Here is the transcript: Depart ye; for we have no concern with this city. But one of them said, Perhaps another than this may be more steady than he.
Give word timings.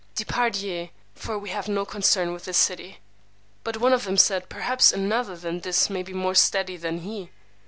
Depart 0.15 0.63
ye; 0.63 0.91
for 1.13 1.37
we 1.37 1.51
have 1.51 1.67
no 1.67 1.85
concern 1.85 2.33
with 2.33 2.45
this 2.45 2.57
city. 2.57 2.97
But 3.63 3.77
one 3.77 3.93
of 3.93 4.05
them 4.05 4.17
said, 4.17 4.49
Perhaps 4.49 4.91
another 4.91 5.37
than 5.37 5.59
this 5.59 5.91
may 5.91 6.01
be 6.01 6.11
more 6.13 6.33
steady 6.33 6.75
than 6.75 7.01
he. 7.01 7.29